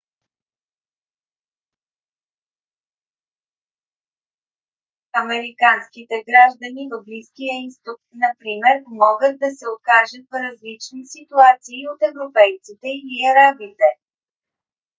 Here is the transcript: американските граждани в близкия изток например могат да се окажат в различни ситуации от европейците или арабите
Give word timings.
американските 5.23 6.23
граждани 6.29 6.89
в 6.91 7.03
близкия 7.05 7.67
изток 7.67 7.99
например 8.13 8.83
могат 8.87 9.39
да 9.39 9.51
се 9.57 9.65
окажат 9.75 10.25
в 10.31 10.39
различни 10.47 11.05
ситуации 11.05 11.89
от 11.93 11.99
европейците 12.11 12.87
или 12.87 13.17
арабите 13.31 13.89